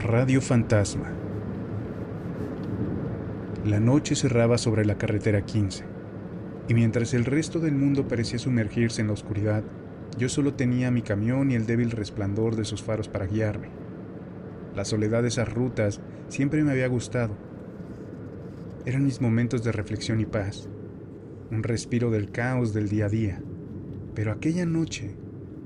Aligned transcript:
Radio 0.00 0.40
Fantasma. 0.40 1.10
La 3.64 3.80
noche 3.80 4.14
cerraba 4.14 4.56
sobre 4.56 4.84
la 4.84 4.96
carretera 4.96 5.44
15, 5.44 5.84
y 6.68 6.74
mientras 6.74 7.14
el 7.14 7.24
resto 7.24 7.58
del 7.58 7.74
mundo 7.74 8.06
parecía 8.06 8.38
sumergirse 8.38 9.00
en 9.00 9.08
la 9.08 9.14
oscuridad, 9.14 9.64
yo 10.16 10.28
solo 10.28 10.54
tenía 10.54 10.92
mi 10.92 11.02
camión 11.02 11.50
y 11.50 11.56
el 11.56 11.66
débil 11.66 11.90
resplandor 11.90 12.54
de 12.54 12.64
sus 12.64 12.80
faros 12.80 13.08
para 13.08 13.26
guiarme. 13.26 13.70
La 14.76 14.84
soledad 14.84 15.22
de 15.22 15.28
esas 15.28 15.52
rutas 15.52 16.00
siempre 16.28 16.62
me 16.62 16.70
había 16.70 16.86
gustado. 16.86 17.36
Eran 18.86 19.04
mis 19.04 19.20
momentos 19.20 19.64
de 19.64 19.72
reflexión 19.72 20.20
y 20.20 20.26
paz, 20.26 20.68
un 21.50 21.64
respiro 21.64 22.12
del 22.12 22.30
caos 22.30 22.72
del 22.72 22.88
día 22.88 23.06
a 23.06 23.10
día. 23.10 23.42
Pero 24.14 24.30
aquella 24.30 24.64
noche 24.64 25.16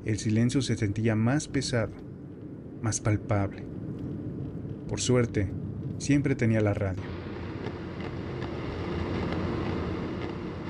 el 0.07 0.19
silencio 0.19 0.63
se 0.63 0.77
sentía 0.77 1.15
más 1.15 1.49
pesado, 1.49 1.93
más 2.81 3.03
palpable. 3.03 3.65
Por 4.89 5.01
suerte, 5.01 5.49
siempre 5.99 6.35
tenía 6.35 6.61
la 6.61 6.75
radio. 6.75 7.03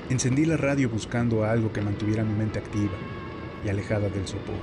Encendí 0.09 0.45
la 0.45 0.57
radio 0.57 0.89
buscando 0.89 1.43
algo 1.43 1.73
que 1.73 1.81
mantuviera 1.81 2.23
mi 2.23 2.33
mente 2.33 2.59
activa 2.59 2.93
y 3.65 3.69
alejada 3.69 4.09
del 4.09 4.27
sopor. 4.27 4.55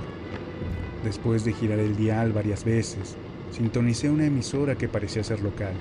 Después 1.03 1.43
de 1.43 1.53
girar 1.53 1.79
el 1.79 1.95
dial 1.95 2.31
varias 2.31 2.63
veces, 2.63 3.17
sintonicé 3.51 4.09
una 4.09 4.25
emisora 4.25 4.75
que 4.75 4.87
parecía 4.87 5.23
ser 5.23 5.41
local. 5.41 5.73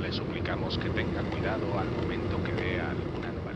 Le 0.00 0.12
suplicamos 0.12 0.78
que 0.78 0.90
tenga 0.90 1.22
cuidado 1.30 1.78
al 1.78 1.90
momento 1.90 2.38
que 2.44 2.54
anomalía 2.54 2.73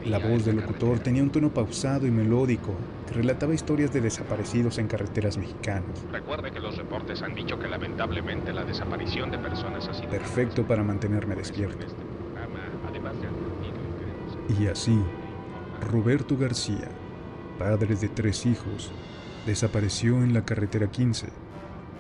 La 0.09 0.19
voz 0.19 0.47
del 0.47 0.57
locutor 0.57 1.01
tenía 1.01 1.23
un 1.23 1.29
tono 1.29 1.53
pausado 1.53 2.07
y 2.07 2.11
melódico 2.11 2.75
que 3.07 3.13
relataba 3.13 3.53
historias 3.53 3.93
de 3.93 4.01
desaparecidos 4.01 4.79
en 4.79 4.89
carreteras 4.89 5.37
mexicanas, 5.37 6.03
Recuerde 6.11 6.51
que 6.51 6.61
los 6.61 6.79
reportes 6.79 7.21
han 7.21 7.35
dicho 7.35 7.59
que 7.59 7.69
lamentablemente 7.69 8.55
la 8.55 8.65
desaparición 8.65 9.31
de 9.31 9.37
personas 9.37 9.87
ha 9.87 9.93
sido 9.93 10.09
perfecto 10.09 10.67
para 10.67 10.83
mantenerme 10.83 11.35
En 11.35 11.41
despierto. 11.41 11.87
este 11.87 11.99
Y 14.63 14.67
así, 14.69 14.99
Roberto 15.93 16.39
García, 16.39 16.89
padre 17.59 17.95
de 17.95 18.09
tres 18.09 18.47
hijos, 18.47 18.91
desapareció 19.45 20.23
en 20.23 20.33
la 20.33 20.43
carretera 20.43 20.91
15 20.91 21.29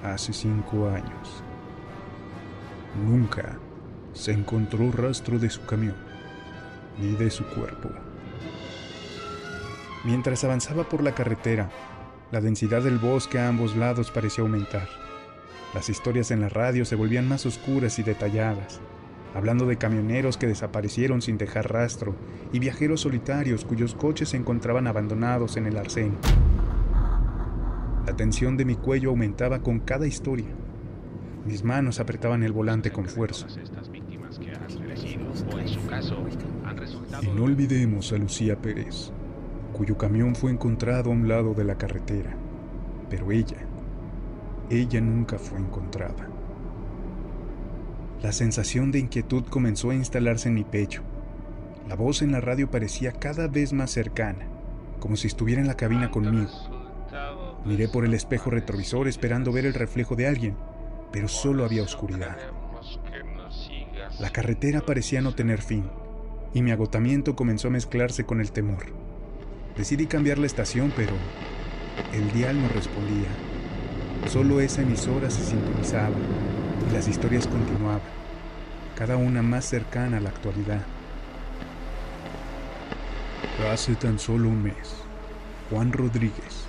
hace 0.03 0.33
cinco 0.33 0.89
años. 0.89 1.43
Nunca 3.07 3.59
se 4.15 4.33
encontró 4.33 4.91
rastro 4.93 5.39
de 5.39 5.51
su 5.51 5.63
camión 5.67 6.08
ni 7.01 7.13
de 7.15 7.31
su 7.31 7.45
cuerpo. 7.45 7.91
Mientras 10.05 10.45
avanzaba 10.45 10.89
por 10.89 11.03
la 11.03 11.15
carretera, 11.15 11.71
la 12.31 12.41
densidad 12.41 12.83
del 12.83 12.99
bosque 12.99 13.39
a 13.39 13.49
ambos 13.49 13.77
lados 13.77 14.11
parecía 14.11 14.43
aumentar. 14.43 14.89
Las 15.75 15.89
historias 15.89 16.31
en 16.31 16.41
la 16.41 16.49
radio 16.49 16.85
se 16.85 16.95
volvían 16.95 17.29
más 17.29 17.47
oscuras 17.47 17.99
y 17.99 18.03
detalladas, 18.03 18.81
hablando 19.35 19.67
de 19.67 19.77
camioneros 19.77 20.37
que 20.37 20.47
desaparecieron 20.47 21.21
sin 21.21 21.37
dejar 21.37 21.73
rastro 21.73 22.15
y 22.53 22.59
viajeros 22.59 23.03
solitarios 23.03 23.65
cuyos 23.65 23.95
coches 23.95 24.31
se 24.31 24.37
encontraban 24.37 24.87
abandonados 24.87 25.57
en 25.57 25.67
el 25.67 25.77
arcén. 25.77 26.17
La 28.07 28.17
tensión 28.17 28.57
de 28.57 28.65
mi 28.65 28.75
cuello 28.75 29.11
aumentaba 29.11 29.61
con 29.61 29.81
cada 29.81 30.07
historia. 30.07 30.49
Mis 31.45 31.63
manos 31.63 32.01
apretaban 32.01 32.43
el 32.43 32.53
volante 32.53 32.91
con 32.91 33.07
fuerza. 33.07 33.47
O 35.53 35.59
en 35.59 35.69
su 35.69 35.87
caso, 35.87 36.25
Y 37.23 37.27
no 37.29 37.45
olvidemos 37.45 38.13
a 38.13 38.19
Lucía 38.19 38.57
Pérez, 38.57 39.11
cuyo 39.73 39.97
camión 39.97 40.35
fue 40.35 40.51
encontrado 40.51 41.11
a 41.11 41.13
un 41.13 41.29
lado 41.29 41.55
de 41.55 41.65
la 41.65 41.77
carretera. 41.77 42.37
Pero 43.11 43.33
ella, 43.33 43.59
ella 44.71 45.01
nunca 45.01 45.39
fue 45.39 45.59
encontrada. 45.59 46.29
La 48.23 48.33
sensación 48.33 48.91
de 48.91 48.99
inquietud 48.99 49.45
comenzó 49.45 49.91
a 49.91 49.95
instalarse 49.95 50.49
en 50.49 50.55
mi 50.57 50.65
pecho. 50.65 51.03
La 51.89 51.95
voz 51.95 52.21
en 52.21 52.33
la 52.33 52.41
radio 52.41 52.71
parecía 52.71 53.13
cada 53.13 53.49
vez 53.49 53.73
más 53.73 53.91
cercana, 53.91 54.47
como 54.99 55.17
si 55.17 55.29
estuviera 55.29 55.61
en 55.61 55.69
la 55.69 55.77
cabina 55.77 56.11
conmigo. 56.11 56.51
Miré 57.65 57.89
por 57.89 58.05
el 58.05 58.15
espejo 58.15 58.51
retrovisor 58.51 59.09
esperando 59.09 59.53
ver 59.53 59.67
el 59.67 59.75
reflejo 59.75 60.17
de 60.17 60.27
alguien, 60.27 60.57
pero 61.13 61.29
solo 61.29 61.65
había 61.65 61.83
oscuridad. 61.83 62.37
La 64.21 64.31
carretera 64.31 64.81
parecía 64.81 65.21
no 65.21 65.35
tener 65.35 65.63
fin, 65.63 65.85
y 66.55 66.63
mi 66.63 66.71
agotamiento 66.71 67.37
comenzó 67.37 67.69
a 67.69 67.73
mezclarse 67.73 68.25
con 68.25 68.41
el 68.41 68.53
temor. 68.53 68.87
Decidí 69.77 70.07
cambiar 70.07 70.39
la 70.39 70.47
estación, 70.47 70.93
pero 70.97 71.13
el 72.13 72.33
dial 72.33 72.61
no 72.61 72.69
respondía. 72.69 73.29
Solo 74.27 74.61
esa 74.61 74.83
emisora 74.83 75.31
se 75.31 75.45
sintonizaba 75.45 76.17
y 76.89 76.93
las 76.93 77.09
historias 77.09 77.47
continuaban, 77.47 78.01
cada 78.97 79.17
una 79.17 79.43
más 79.43 79.65
cercana 79.65 80.17
a 80.17 80.21
la 80.21 80.31
actualidad. 80.31 80.83
Hace 83.73 83.95
tan 83.95 84.19
solo 84.19 84.49
un 84.49 84.63
mes, 84.63 84.95
Juan 85.71 85.93
Rodríguez, 85.93 86.65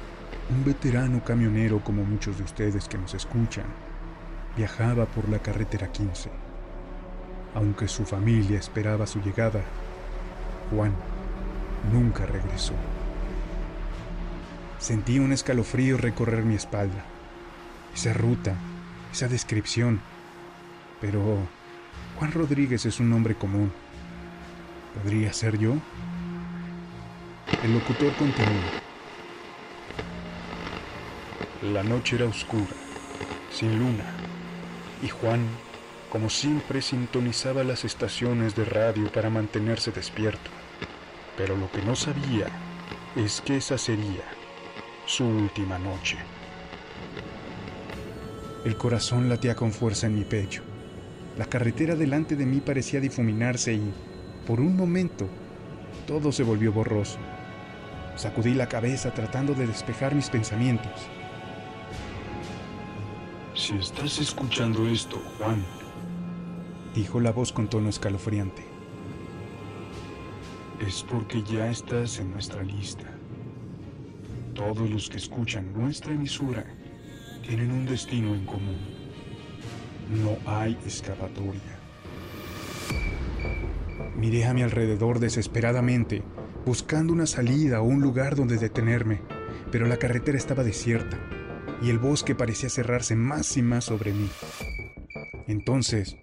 un 0.49 0.65
veterano 0.65 1.23
camionero 1.23 1.83
como 1.83 2.03
muchos 2.03 2.37
de 2.37 2.43
ustedes 2.43 2.87
que 2.87 2.97
nos 2.97 3.13
escuchan, 3.13 3.65
viajaba 4.57 5.05
por 5.05 5.29
la 5.29 5.39
carretera 5.39 5.91
15. 5.91 6.48
Aunque 7.55 7.87
su 7.87 8.05
familia 8.05 8.59
esperaba 8.59 9.07
su 9.07 9.21
llegada, 9.21 9.61
Juan 10.71 10.93
nunca 11.91 12.25
regresó. 12.25 12.73
Sentí 14.77 15.19
un 15.19 15.33
escalofrío 15.33 15.97
recorrer 15.97 16.43
mi 16.43 16.55
espalda. 16.55 17.03
Esa 17.93 18.13
ruta, 18.13 18.55
esa 19.11 19.27
descripción. 19.27 19.99
Pero 21.01 21.39
Juan 22.17 22.31
Rodríguez 22.31 22.85
es 22.85 22.99
un 22.99 23.09
nombre 23.09 23.35
común. 23.35 23.71
¿Podría 25.01 25.33
ser 25.33 25.57
yo? 25.57 25.75
El 27.63 27.73
locutor 27.73 28.13
continuó. 28.15 28.61
La 31.73 31.83
noche 31.83 32.15
era 32.15 32.25
oscura, 32.25 32.71
sin 33.51 33.77
luna, 33.77 34.05
y 35.03 35.09
Juan, 35.09 35.45
como 36.11 36.29
siempre, 36.29 36.81
sintonizaba 36.81 37.63
las 37.63 37.85
estaciones 37.85 38.55
de 38.55 38.65
radio 38.65 39.11
para 39.11 39.29
mantenerse 39.29 39.91
despierto. 39.91 40.49
Pero 41.37 41.55
lo 41.55 41.71
que 41.71 41.81
no 41.83 41.95
sabía 41.95 42.47
es 43.15 43.41
que 43.41 43.57
esa 43.57 43.77
sería 43.77 44.23
su 45.05 45.25
última 45.25 45.77
noche. 45.77 46.17
El 48.65 48.75
corazón 48.75 49.29
latía 49.29 49.55
con 49.55 49.71
fuerza 49.71 50.07
en 50.07 50.15
mi 50.15 50.25
pecho. 50.25 50.63
La 51.37 51.45
carretera 51.45 51.95
delante 51.95 52.35
de 52.35 52.45
mí 52.45 52.59
parecía 52.59 52.99
difuminarse 52.99 53.73
y, 53.73 53.93
por 54.45 54.59
un 54.59 54.75
momento, 54.75 55.29
todo 56.05 56.31
se 56.31 56.43
volvió 56.43 56.73
borroso. 56.73 57.19
Sacudí 58.15 58.53
la 58.53 58.67
cabeza 58.67 59.13
tratando 59.13 59.53
de 59.53 59.67
despejar 59.67 60.13
mis 60.13 60.29
pensamientos. 60.29 60.91
Si 63.55 63.77
estás 63.77 64.19
escuchando 64.19 64.87
esto, 64.87 65.21
Juan, 65.37 65.63
dijo 66.95 67.19
la 67.19 67.31
voz 67.31 67.51
con 67.51 67.69
tono 67.69 67.89
escalofriante, 67.89 68.63
es 70.85 71.03
porque 71.03 71.43
ya 71.43 71.69
estás 71.69 72.19
en 72.19 72.31
nuestra 72.31 72.63
lista. 72.63 73.05
Todos 74.53 74.89
los 74.89 75.09
que 75.09 75.17
escuchan 75.17 75.73
nuestra 75.73 76.13
emisora 76.13 76.65
tienen 77.45 77.71
un 77.71 77.85
destino 77.85 78.33
en 78.33 78.45
común. 78.45 78.77
No 80.09 80.37
hay 80.49 80.77
escapatoria. 80.85 81.79
Miré 84.15 84.45
a 84.45 84.53
mi 84.53 84.63
alrededor 84.63 85.19
desesperadamente, 85.19 86.23
buscando 86.65 87.13
una 87.13 87.25
salida 87.25 87.81
o 87.81 87.85
un 87.85 88.01
lugar 88.01 88.35
donde 88.35 88.57
detenerme, 88.57 89.21
pero 89.71 89.85
la 89.87 89.97
carretera 89.97 90.37
estaba 90.37 90.63
desierta 90.63 91.17
y 91.81 91.89
el 91.89 91.99
bosque 91.99 92.35
parecía 92.35 92.69
cerrarse 92.69 93.15
más 93.15 93.55
y 93.57 93.61
más 93.61 93.85
sobre 93.85 94.11
mí. 94.11 94.29
Entonces, 95.47 96.17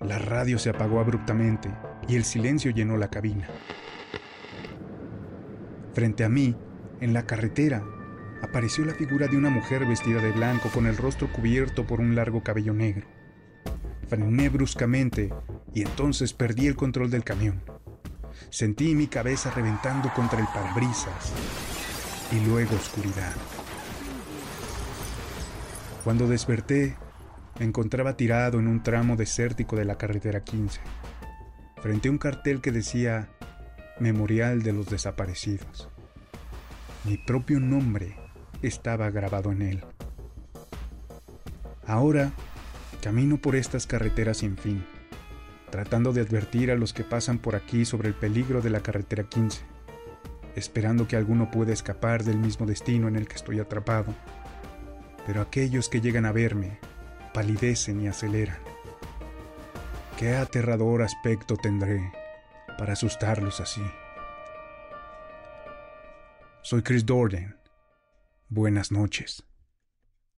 la 0.00 0.18
radio 0.18 0.58
se 0.58 0.70
apagó 0.70 0.98
abruptamente 1.00 1.70
y 2.08 2.16
el 2.16 2.24
silencio 2.24 2.70
llenó 2.70 2.96
la 2.96 3.08
cabina. 3.08 3.46
Frente 5.92 6.24
a 6.24 6.28
mí, 6.28 6.56
en 7.00 7.12
la 7.12 7.26
carretera, 7.26 7.84
apareció 8.42 8.84
la 8.84 8.94
figura 8.94 9.26
de 9.26 9.36
una 9.36 9.50
mujer 9.50 9.86
vestida 9.86 10.22
de 10.22 10.32
blanco 10.32 10.70
con 10.70 10.86
el 10.86 10.96
rostro 10.96 11.30
cubierto 11.32 11.86
por 11.86 12.00
un 12.00 12.14
largo 12.14 12.42
cabello 12.42 12.72
negro. 12.72 13.06
Frené 14.08 14.48
bruscamente 14.48 15.32
y 15.74 15.82
entonces 15.82 16.32
perdí 16.32 16.66
el 16.66 16.76
control 16.76 17.10
del 17.10 17.22
camión. 17.22 17.62
Sentí 18.48 18.94
mi 18.94 19.06
cabeza 19.06 19.50
reventando 19.50 20.12
contra 20.14 20.40
el 20.40 20.46
parabrisas 20.46 21.32
y 22.32 22.44
luego 22.46 22.74
oscuridad. 22.74 23.34
Cuando 26.02 26.26
desperté, 26.26 26.96
me 27.60 27.66
encontraba 27.66 28.16
tirado 28.16 28.58
en 28.58 28.66
un 28.66 28.82
tramo 28.82 29.16
desértico 29.16 29.76
de 29.76 29.84
la 29.84 29.98
carretera 29.98 30.42
15, 30.42 30.80
frente 31.82 32.08
a 32.08 32.10
un 32.10 32.16
cartel 32.16 32.62
que 32.62 32.72
decía 32.72 33.28
Memorial 33.98 34.62
de 34.62 34.72
los 34.72 34.88
Desaparecidos. 34.88 35.90
Mi 37.04 37.18
propio 37.18 37.60
nombre 37.60 38.16
estaba 38.62 39.10
grabado 39.10 39.52
en 39.52 39.60
él. 39.60 39.84
Ahora 41.86 42.32
camino 43.02 43.36
por 43.36 43.54
estas 43.56 43.86
carreteras 43.86 44.38
sin 44.38 44.56
fin, 44.56 44.82
tratando 45.70 46.14
de 46.14 46.22
advertir 46.22 46.70
a 46.70 46.76
los 46.76 46.94
que 46.94 47.04
pasan 47.04 47.36
por 47.38 47.56
aquí 47.56 47.84
sobre 47.84 48.08
el 48.08 48.14
peligro 48.14 48.62
de 48.62 48.70
la 48.70 48.80
carretera 48.80 49.24
15, 49.24 49.60
esperando 50.56 51.06
que 51.06 51.16
alguno 51.16 51.50
pueda 51.50 51.74
escapar 51.74 52.24
del 52.24 52.38
mismo 52.38 52.64
destino 52.64 53.06
en 53.06 53.16
el 53.16 53.28
que 53.28 53.36
estoy 53.36 53.60
atrapado. 53.60 54.14
Pero 55.26 55.42
aquellos 55.42 55.90
que 55.90 56.00
llegan 56.00 56.24
a 56.24 56.32
verme 56.32 56.78
palidecen 57.32 58.00
y 58.00 58.08
aceleran. 58.08 58.58
Qué 60.18 60.36
aterrador 60.36 61.02
aspecto 61.02 61.56
tendré 61.56 62.12
para 62.78 62.92
asustarlos 62.92 63.60
así. 63.60 63.82
Soy 66.62 66.82
Chris 66.82 67.06
Dorden. 67.06 67.56
Buenas 68.48 68.92
noches. 68.92 69.42